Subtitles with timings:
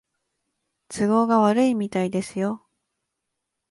[0.89, 2.65] 都合が悪いみたいですよ